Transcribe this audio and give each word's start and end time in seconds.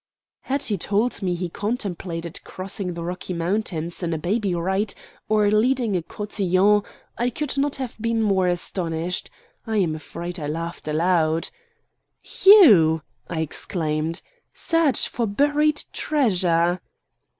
Had 0.39 0.63
he 0.63 0.79
told 0.79 1.21
me 1.21 1.35
he 1.35 1.47
contemplated 1.47 2.43
crossing 2.43 2.95
the 2.95 3.03
Rocky 3.03 3.33
Mountains 3.35 4.01
in 4.01 4.15
a 4.15 4.17
Baby 4.17 4.55
Wright, 4.55 4.95
or 5.29 5.51
leading 5.51 5.95
a 5.95 6.01
cotillon, 6.01 6.81
I 7.19 7.29
could 7.29 7.55
not 7.55 7.75
have 7.75 8.01
been 8.01 8.19
more 8.23 8.47
astonished. 8.47 9.29
I 9.67 9.77
am 9.77 9.93
afraid 9.93 10.39
I 10.39 10.47
laughed 10.47 10.87
aloud. 10.87 11.49
"You!" 12.43 13.03
I 13.29 13.41
exclaimed. 13.41 14.23
"Search 14.55 15.07
for 15.07 15.27
buried 15.27 15.83
treasure?" 15.93 16.81